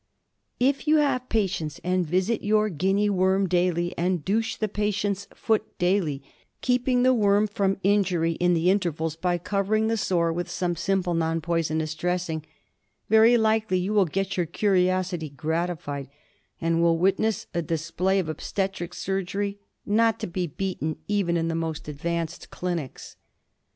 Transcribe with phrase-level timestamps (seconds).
[0.59, 5.77] If you have patience and visit your Guinea worm daily, and douche the patient's foot
[5.77, 6.23] daily,
[6.61, 11.13] keeping the worm from injury in the intervals by covering the sore with some simple
[11.13, 12.43] non poisonous dressing,
[13.09, 16.09] very likely you will get your curiosity gratified,
[16.59, 21.53] and will witness a display of obstetric surgery not to be beaten even in the
[21.53, 23.17] most advanced clinics.